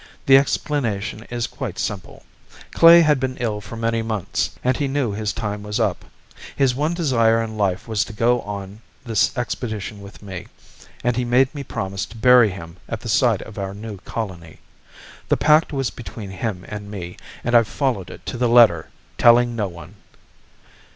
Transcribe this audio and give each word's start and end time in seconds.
"The 0.25 0.35
explanation 0.35 1.27
is 1.29 1.45
quite 1.45 1.77
simple. 1.77 2.23
Klae 2.71 3.01
had 3.03 3.19
been 3.19 3.37
ill 3.37 3.61
for 3.61 3.75
many 3.77 4.01
months, 4.01 4.49
and 4.63 4.75
he 4.75 4.87
knew 4.87 5.11
his 5.11 5.31
time 5.31 5.61
was 5.61 5.79
up. 5.79 6.03
His 6.55 6.73
one 6.73 6.95
desire 6.95 7.39
in 7.43 7.55
life 7.55 7.87
was 7.87 8.03
to 8.05 8.11
go 8.13 8.41
on 8.41 8.81
this 9.05 9.29
expedition 9.37 10.01
with 10.01 10.23
me, 10.23 10.47
and 11.03 11.15
he 11.15 11.23
made 11.23 11.53
me 11.53 11.63
promise 11.63 12.07
to 12.07 12.17
bury 12.17 12.49
him 12.49 12.77
at 12.89 13.01
the 13.01 13.09
site 13.09 13.43
of 13.43 13.59
our 13.59 13.75
new 13.75 13.97
colony. 13.97 14.57
The 15.29 15.37
pact 15.37 15.71
was 15.71 15.91
between 15.91 16.31
him 16.31 16.65
and 16.67 16.89
me, 16.89 17.15
and 17.43 17.53
I've 17.53 17.67
followed 17.67 18.09
it 18.09 18.25
to 18.25 18.37
the 18.39 18.49
letter, 18.49 18.89
telling 19.19 19.55
no 19.55 19.67
one." 19.67 19.93